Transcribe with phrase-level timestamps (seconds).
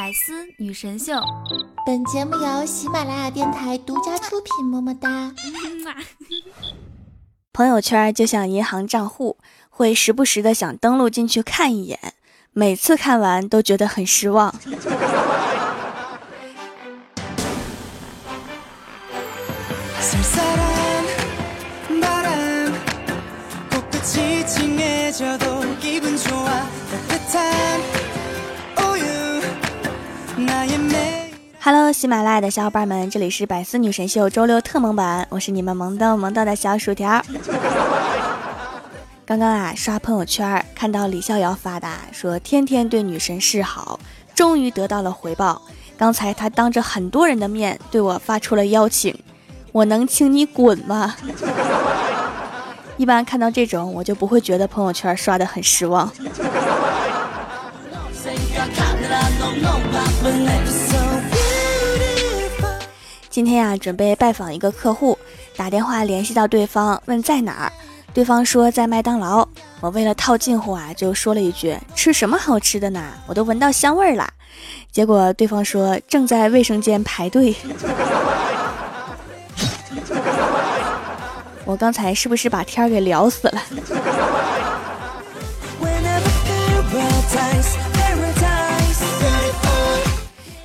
[0.00, 1.12] 百思女神秀，
[1.84, 4.64] 本节目由喜马拉雅电台独家出品。
[4.64, 5.30] 么么哒！
[7.52, 9.36] 朋友圈就像银行账户，
[9.68, 12.14] 会时不时的想登录进去看一眼，
[12.54, 14.54] 每次看完都觉得很失望。
[31.62, 37.22] Hello，喜马拉雅的小伙伴们，这里是百思女神秀周六特萌版，我是你们萌豆萌豆的小薯条。
[39.26, 44.00] 刚刚啊，刷朋友圈看到李逍遥发的，说天天对女神示好，
[44.34, 45.60] 终于得到了回报。
[45.98, 49.14] 刚才他当着很多人的面对我发出了邀请，
[49.70, 51.14] 我能请你滚吗？
[52.96, 56.10] 一般看到这种，我就不会觉得朋友圈刷的很失望。
[63.30, 65.16] 今天呀，准备拜访一个客户，
[65.56, 67.72] 打电话联系到对方，问在哪儿。
[68.12, 69.46] 对方说在麦当劳。
[69.80, 73.00] 我为了套近乎啊，就说了一句：“吃什么好吃的呢？
[73.28, 74.28] 我都闻到香味儿了。”
[74.90, 77.54] 结果对方说正在卫生间排队。
[81.64, 83.62] 我刚才是不是把天儿给聊死了？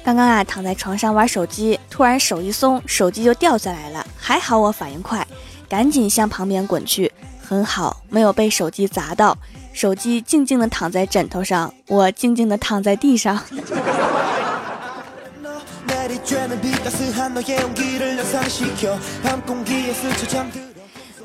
[0.05, 4.05] 刚刚啊，躺在床上玩手机，突然手一松，手机就掉下来了。
[4.15, 5.25] 还好我反应快，
[5.67, 7.11] 赶紧向旁边滚去，
[7.41, 9.35] 很好，没有被手机砸到。
[9.73, 13.43] 手机静静的躺在枕头上，我静静的躺在地上。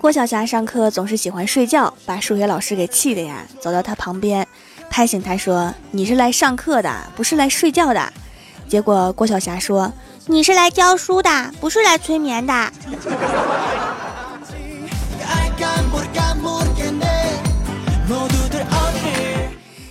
[0.01, 3.45] 郭晓霞上课总是喜欢睡觉，把数学老师给气的呀。
[3.61, 4.48] 走到他旁边，
[4.89, 8.11] 拍醒他说：“你是来上课的，不是来睡觉的。”
[8.70, 9.92] 结果郭晓霞说
[10.26, 11.28] ：“你是来教书的，
[11.60, 12.52] 不是来催眠的。”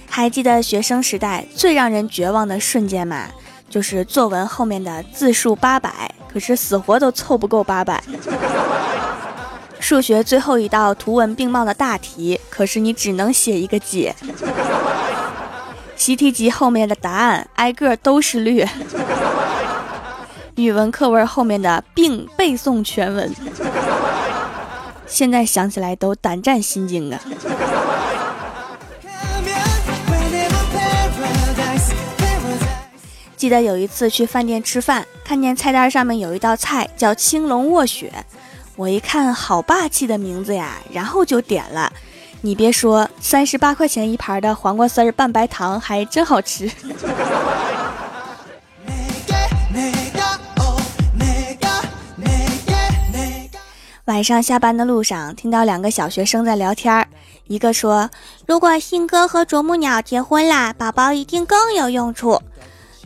[0.10, 3.26] 还记得学生时代最让人绝望的瞬间吗？
[3.70, 8.02] 就是作文后面的字数八百，可是死活都凑不够八百。
[9.82, 14.16] 数学最后一道图文并茂的大题，可是你只能写一个解。
[16.00, 18.68] 习题集后面的答案挨个都是略，
[20.56, 23.30] 语文课文后面的并背诵全文，
[25.06, 27.20] 现在想起来都胆战心惊啊！
[33.36, 38.26] 记得有一次去饭店吃饭，看见菜单上面有一道菜叫青龙卧雪，
[38.78, 41.92] 我一看好霸气的名字呀，然后就点了。
[42.42, 46.72] 你别说，三十八块钱一盘的黄瓜丝儿拌白糖还真好吃。
[54.06, 57.08] 晚上下班的路上，听到两个小学生在聊天儿，
[57.46, 58.10] 一个说
[58.48, 62.42] ：“如果信哥和啄木鸟结婚啦，宝宝一定更有用处。”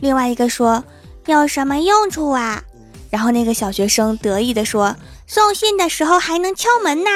[0.00, 0.84] 另外一个说
[1.26, 2.62] ：“有什么用处啊？”
[3.10, 4.96] 然后那个小学生得意地说
[5.26, 7.10] ：“送信的时候还能敲门呢。”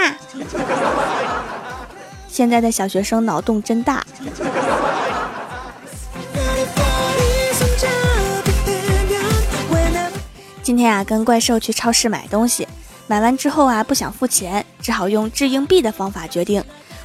[2.28, 4.05] 现在的小学生脑洞真大。
[10.62, 12.69] 今天啊，跟怪兽去超市买东西，
[13.06, 16.62] 买完之后啊，不想付钱，只好用掷硬币的方法决定。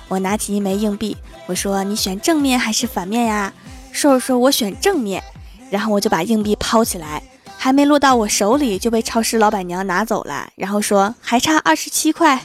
[0.09, 3.53] 我拿起一枚硬币，我说：“你选正面还是反面呀？”
[3.93, 5.23] 兽说：“我选正面。”
[5.71, 7.23] 然后我就把硬币抛起来，
[7.57, 12.41] 还没落到我手里，就被超市老板娘拿走了，然后说：“还差二十七块。”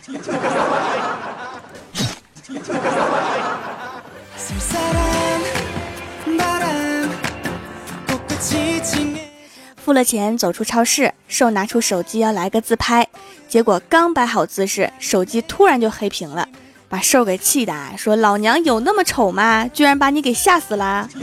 [9.89, 13.09] 付了钱，走出超市，兽拿出手机要来个自拍，
[13.49, 16.47] 结果刚摆好姿势，手机突然就黑屏了，
[16.91, 19.67] 把兽给气的说：“老娘有那么丑吗？
[19.69, 21.09] 居然把你给吓死了！”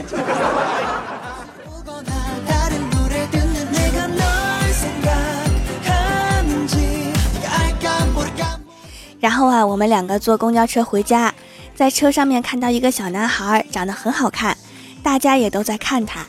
[9.20, 11.32] 然后啊，我们两个坐公交车回家，
[11.76, 14.58] 在车上面看到一个小男孩，长得很好看，
[15.04, 16.26] 大家也都在看他。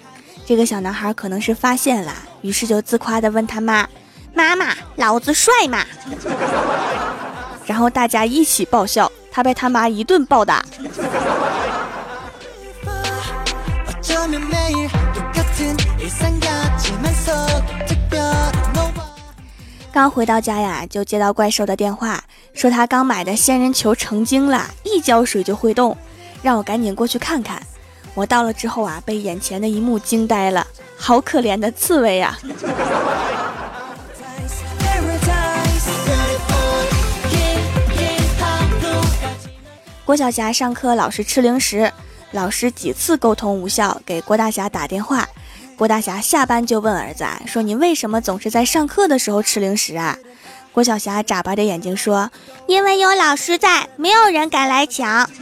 [0.48, 3.86] 这个小男孩可能是发现了，于是就自夸的问他妈
[4.34, 5.86] ：“妈妈，老子帅吗？”
[7.68, 10.64] 然后大家一起爆笑，他被他妈一顿暴打。
[19.92, 22.24] 刚回到家呀，就接到怪兽的电话，
[22.54, 25.98] 说他刚买的仙人球成精了，一浇水就会动，
[26.42, 27.62] 让我赶紧过去看看。
[28.18, 30.66] 我到了之后啊，被眼前的一幕惊呆了。
[30.98, 32.36] 好可怜的刺猬呀！
[40.04, 41.94] 郭晓霞上课老是吃零食，
[42.32, 45.30] 老师几次沟通无效，给郭大侠打电话。
[45.76, 50.18] 郭大侠下班就问儿子说：“你为什么总是在上课的时候吃零食啊？”
[50.74, 52.32] 郭晓霞眨巴着眼睛说
[52.66, 55.30] ：“因为有老师在，没有人敢来抢。”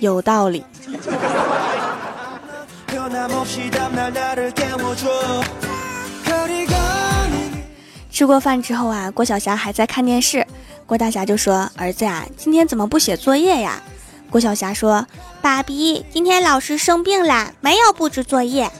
[0.00, 0.64] 有道理。
[8.10, 10.46] 吃过饭之后啊，郭晓霞还在看电视。
[10.86, 13.80] 郭大侠就说：“儿子呀，今天怎么不写作业呀？”
[14.28, 15.06] 郭晓霞说
[15.40, 18.70] ：“爸比，今天老师生病了，没有布置作业。”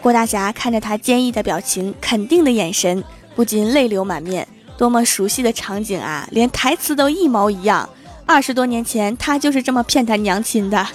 [0.00, 3.04] 郭大侠看着他坚毅的表情、肯定的眼神，
[3.34, 4.48] 不禁泪流满面。
[4.78, 7.90] 多么熟悉的场景啊，连台词都一毛一样。
[8.30, 10.86] 二十多年前，他就是这么骗他娘亲的。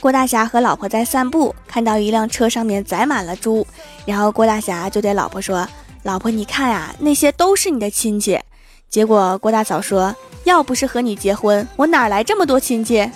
[0.00, 3.64] 郭大侠和老婆在散步，看到一辆车上面载满了猪，
[4.04, 5.64] 然后郭大侠就对老婆说
[6.02, 8.40] ：“老婆，你看啊，那些都是你的亲戚。”
[8.90, 10.12] 结果郭大嫂说
[10.42, 13.08] ：“要不是和你结婚，我哪来这么多亲戚？”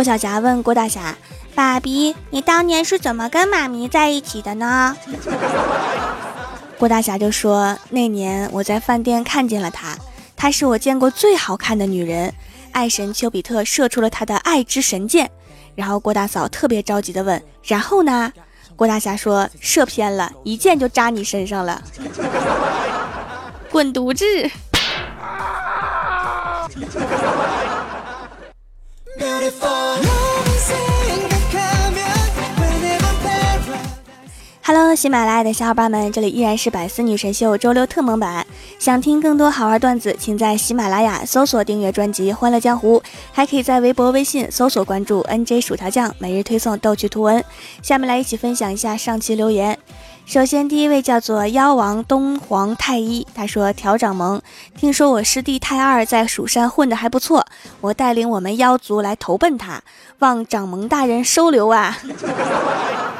[0.00, 1.14] 郭晓霞问郭大侠
[1.54, 4.96] ：“爸比，你当年是怎么跟妈咪在一起的呢？”
[6.80, 9.94] 郭大侠就说：“那年我在饭店看见了她，
[10.34, 12.32] 她是我见过最好看的女人。
[12.72, 15.30] 爱神丘比特射出了他的爱之神箭，
[15.74, 18.32] 然后郭大嫂特别着急的问：‘然后呢？’
[18.76, 21.82] 郭大侠说：‘射偏了，一箭就扎你身上了。
[23.70, 24.24] ’滚犊子！”
[29.22, 29.79] Hello，
[35.00, 38.46] 喜马拉雅的小伙伴们，这里依然是百思女神秀周六特蒙版。
[38.78, 43.00] 想听更多好玩段子，请在喜马拉雅搜索订阅专辑《欢乐江湖》，
[43.32, 47.42] 还可以在微博、微信搜索关注 NJ 薯条酱，每日推送逗趣图文。
[47.80, 49.78] 下面来一起分享一下上期留言。
[50.26, 54.38] 首先，第一位叫做妖王东皇太一，他说：“调掌盟，
[54.76, 57.46] 听说我师弟太二在蜀山混得还不错，
[57.80, 59.82] 我带领我们妖族来投奔他，
[60.18, 61.96] 望掌门大人收留啊！”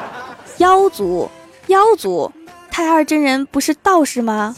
[0.59, 1.31] 妖族。
[1.71, 2.33] 妖族，
[2.69, 4.57] 太二真人不是道士吗？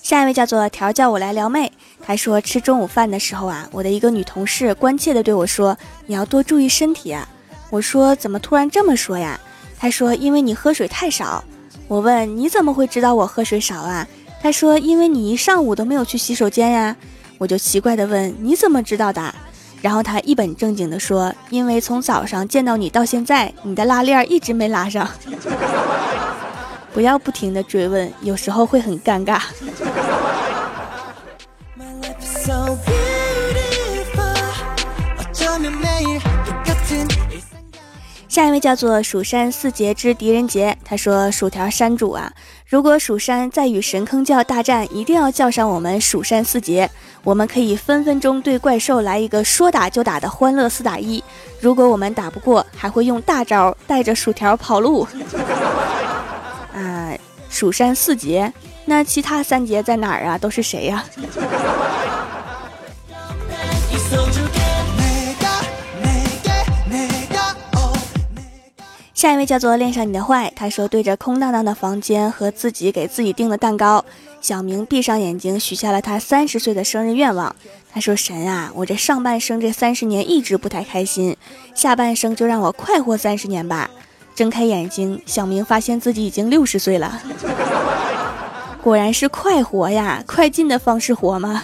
[0.00, 7.28] 下一位叫做调教我来撩妹，他说吃中午饭的时候啊，我的一个女同事关切的对我说：“你要多注意身体啊。”
[7.68, 9.40] 我说：“怎么突然这么说呀？”
[9.76, 11.42] 他说：“因为你喝水太少。”
[11.88, 14.06] 我问：“你怎么会知道我喝水少啊？”
[14.40, 16.94] 他说：“因为你一上午都没有去洗手间呀。”
[17.42, 19.34] 我就奇怪的问：“你怎么知道的？”
[19.82, 25.08] 然后他一本正经的说：“因为从早上见到你到现在，你的拉链一直没拉上。”
[26.94, 29.40] 不要不停的追问，有时候会很尴尬。
[38.32, 42.32] 下一位叫做蜀山四杰之狄仁杰，他说：“薯条山主啊，
[42.66, 46.90] 如果蜀山在与神坑教大战，一定要叫上我们蜀山四杰，
[47.24, 51.22] 我们可以分分钟对怪兽来一个说打就打的欢乐四打一。
[51.60, 55.06] 如果我们打不过，还会用大招带着薯条跑路。
[56.72, 57.12] 啊，
[57.50, 58.50] 蜀山四杰，
[58.86, 60.38] 那其他三杰在哪儿啊？
[60.38, 61.04] 都是谁呀？”
[69.22, 74.04] 下一位叫做恋上你的坏，他说对着空荡荡的房间和自己给自己订的蛋糕，
[74.40, 77.54] 小明闭上眼睛许下了他三十岁的生日愿望。
[77.92, 81.36] 他说神啊，我这上半生这三十年一直不太开心，
[81.72, 83.88] 下半生就让我快活三十年吧。
[84.34, 87.22] 睁开眼睛，小明发现自己已经六十岁了，
[88.82, 91.62] 果然是快活呀，快进的方式活吗？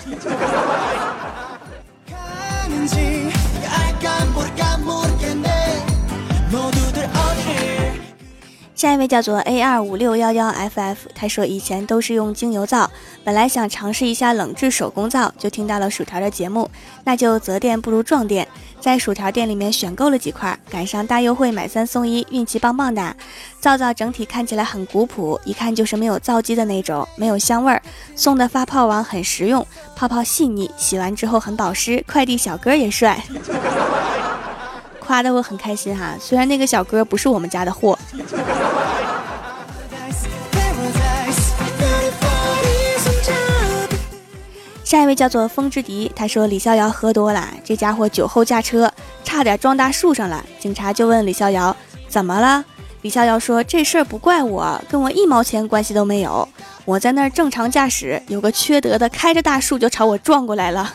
[8.79, 12.89] 下一位叫做 A 二五六幺幺 FF，他说以前都是用精油皂，
[13.25, 16.71] 本来想尝试一下冷制手工皂，就听到了薯条的节目，
[17.03, 18.47] 那就择店不如撞店，
[18.79, 23.17] 在薯条店里面选购了几块，赶上大优惠买三送一，运气棒棒的。
[23.59, 27.83] 皂皂整体看起来很古朴，一看就是没有皂基的那种，没有香味儿，
[28.15, 29.67] 送的发泡网很实用，
[29.97, 33.21] 泡泡细腻，洗完之后很保湿，快递小哥也帅。
[35.09, 37.99] 夸的我很开心哈，虽然那个小哥不是我们家的货。
[44.85, 48.93] 下一位叫做风之笛，他说李逍遥喝多了，这家伙酒后驾车，
[49.25, 50.45] 差点撞大树上了。
[50.59, 51.75] 警察就问李逍遥
[52.07, 52.63] 怎么了？
[53.01, 56.47] 李逍遥说这事儿不怪我，跟我一毛钱关系都没有。
[56.85, 60.93] 我在那儿正常驾驶，有个缺德的开着大树就朝我撞过来了。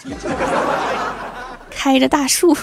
[1.72, 2.56] 开着大树。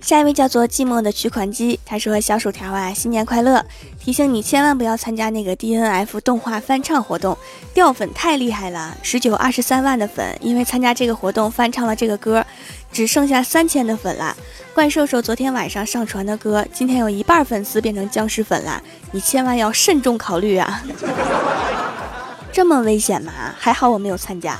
[0.00, 3.66] 下一位叫做寂寞的取款机，他说：“小薯条啊，新年快乐！
[3.98, 7.36] 提醒你千万不要参加那个 D N F 动画翻唱活动，
[7.74, 12.46] 掉粉太厉害了，十九二十三万的粉，因为参加这个活动翻唱了这个歌，
[12.92, 14.36] 只剩下三千的粉了。
[14.72, 20.84] 怪兽兽昨天晚上上传的歌，今天有一半粉丝变成僵尸粉了，你千万要慎重考虑啊！
[22.52, 23.32] 这么危险吗？
[23.58, 24.58] 还好我没有参加。”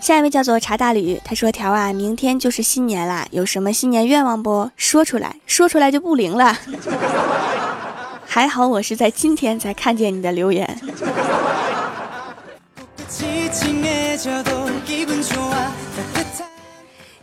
[0.00, 4.70] 下一位叫做茶大吕，他说：“条啊，明天就是新年啦，有什么新年愿望不？
[4.76, 6.58] 说出来，说出来就不灵了。
[8.26, 10.80] 还好我是在今天才看见你的留言。”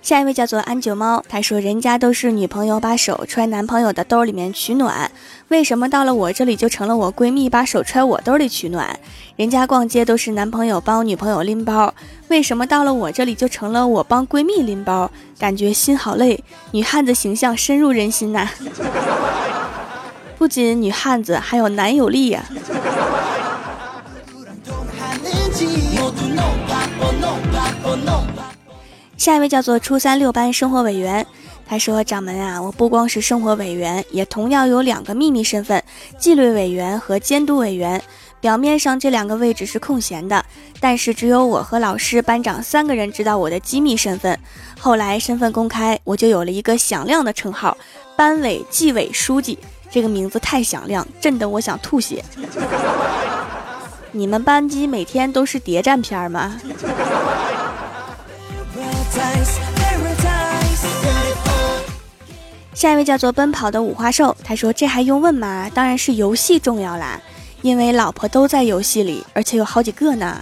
[0.08, 5.12] 下一位叫做安九猫，他说：“人家都是女朋友把手揣男朋友的兜里面取暖，
[5.50, 8.98] 为什么到了我这里就成了我闺蜜把手揣我兜里取暖？
[9.36, 11.94] 人家逛街都是男朋友帮女朋友拎包，
[12.30, 15.12] 为什么到了我这里就成了我帮闺蜜拎包？
[15.38, 18.48] 感觉心好累，女汉子形象深入人心呐！
[20.38, 22.46] 不仅女汉子，还有男友力呀！”
[29.18, 31.26] 下一位叫做初三六班生活委员，
[31.68, 35.84] 他说：“掌门啊，我不光是生活委员，也同样有两个秘密身份——
[36.18, 38.02] 纪律委员和监督委员。
[38.40, 40.46] 表面上这两个位置是空闲的，
[40.80, 44.40] 但是只有我和老师、班长三个人知道我的机密身份。
[44.80, 47.76] 后来身份公开，我就有了一个响亮的称号——
[48.16, 49.58] 班委纪委书记。
[49.90, 52.24] 这个名字太响亮，震得我想吐血。
[54.12, 56.62] 你们班级每天都是谍战片吗？”
[62.78, 65.68] 下一位叫做奔跑的五花兽，他说：“这还用问吗？
[65.74, 67.20] 当然是游戏重要啦，
[67.64, 70.40] 因为老婆都在游戏里，而且有好几个呢。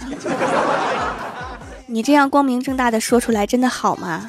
[1.86, 4.28] 你这样光明正大的说出来，真的好吗？”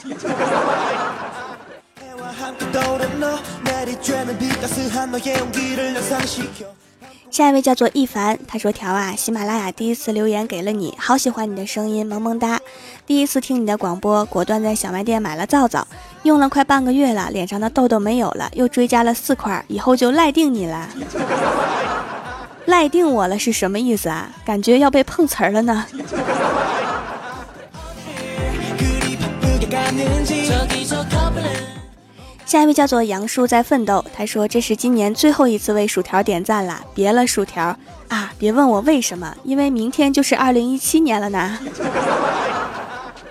[7.29, 12.59] 下一位叫做一凡，他说：“条啊，喜马拉雅第一次留言给了你，好喜欢你的声音，萌萌哒。
[13.05, 15.85] 第一次听你的广播，果断在小卖店买了皂皂，
[16.23, 20.89] 用了快半个月了，脸上的痘痘没有了，又追加了四块，以后就赖定你了。
[22.65, 24.31] 赖定我了是什么意思啊？
[24.43, 25.85] 感觉要被碰瓷儿了呢。
[32.47, 37.77] ”下一位叫做杨叔在奋斗，他说这是今年最后一次为薯条点赞了，别了薯条
[38.07, 38.31] 啊！
[38.39, 41.59] 别问我为什么，因为明天就是二零一七年了呢。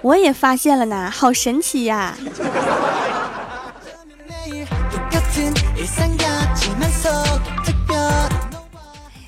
[0.03, 2.15] 我也发现了呢，好神奇呀！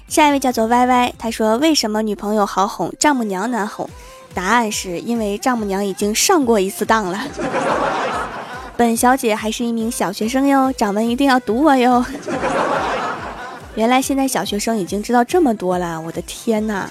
[0.07, 3.89] 下一位叫做 Y Y，他说为什么女朋友好哄，丈母娘难哄？
[4.35, 7.19] 答案是因为丈母娘已经上过一次当了。
[8.79, 12.07] 本小姐还是一名小学生哟，掌门一定要读我哟。
[13.75, 16.89] 原来现在小学生已经知道这么多了，我的天哪！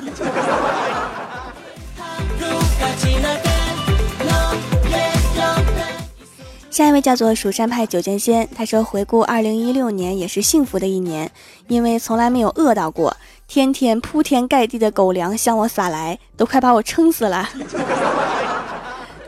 [6.70, 11.32] 下一位叫做蜀山派九剑仙，他说回顾二零一六年也是幸福的一年，
[11.70, 13.15] 因为从来没有饿到过，
[13.48, 17.48] 天天铺天盖地的狗粮向我撒来，都快把我撑死了。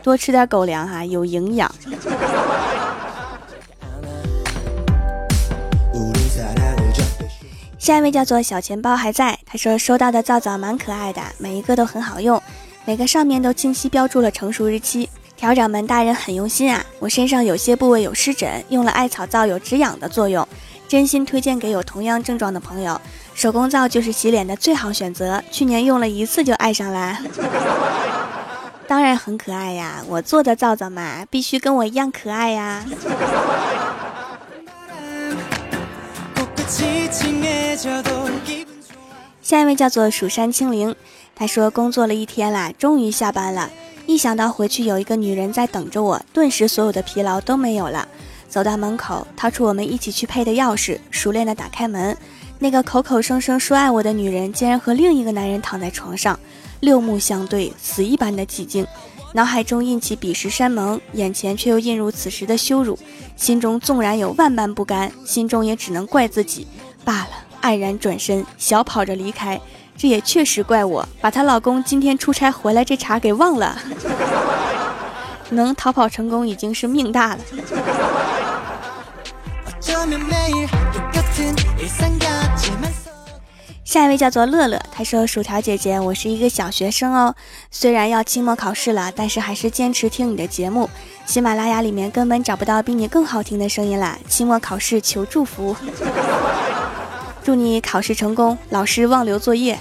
[0.04, 1.74] 多吃点狗粮哈，有营养。
[7.80, 12.40] 下一位叫做小钱包还在，他说收到的皂皂蛮可爱的，每一个都很好用，
[12.84, 15.10] 每个上面都清晰标注了成熟日期。
[15.38, 20.46] 调掌门大人很用心啊，我身上有些部位有湿疹，用了艾草皂有止痒的作用，
[20.90, 23.00] 真心推荐给有同样症状的朋友。
[23.34, 27.18] 手工皂就是洗脸的最好选择，去年用了一次就爱上了。
[28.86, 32.84] 当然很可爱呀，我做的皂皂嘛，必须跟我一样可爱呀。
[39.42, 40.96] 下一位叫做蜀山青灵，
[41.34, 43.72] 他说工作了一天啦，终于下班了，
[44.06, 48.08] 一想到回去有一个女人在等着我，顿时所有的疲劳都没有了。
[48.48, 52.16] 走到门口，掏出我们一起去配的钥匙，熟练的打开门，
[52.60, 56.40] 那个口口声声说爱我的女人，竟然和另一个男人躺在床上。
[56.82, 58.86] 六目相对，死一般的寂静。
[59.34, 62.98] 脑海中印起彼时山盟，眼前却又映入此时的羞辱，
[63.36, 66.68] 心中纵然有万般不甘，心中也只能怪自己
[67.06, 67.30] 罢了。
[67.62, 69.60] 黯然转身，小跑着离开。
[69.96, 73.78] 这也确实怪我，把她老公今天出差回来这茬给忘了。
[75.52, 77.40] 能逃跑成功已经是命大了。
[83.90, 87.34] 下一位叫做乐乐，他说：“薯条姐姐，我是一个小学生哦，
[87.72, 90.88] 虽然要期末考试了，但是还是坚持听你的节目。
[91.26, 94.20] 喜马拉雅里面根本找不到比你更好听的声音啦！
[94.28, 95.76] 期末考试求祝福，
[97.44, 99.80] 祝你考试成功，老师忘留作业。”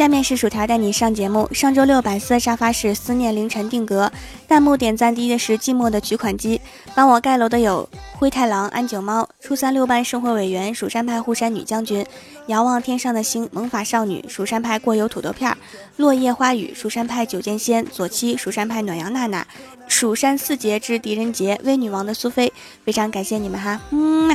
[0.00, 1.46] 下面是薯条带你上节目。
[1.52, 4.10] 上周六百色沙发是思念凌晨定格，
[4.48, 6.58] 弹幕点赞低的是寂寞的取款机。
[6.94, 12.02] 帮我盖楼的有灰太狼、安九猫、初三六班生活委员、蜀山派护山女将军、
[12.46, 15.54] 遥望天上的星、萌法少女、蜀山派过油土豆片、
[15.98, 19.46] 落叶花语、蜀山派九剑仙、左七、蜀山派暖阳娜娜、
[19.86, 22.50] 蜀山四杰之狄仁杰、威女王的苏菲。
[22.86, 24.34] 非常感谢你们哈，嗯。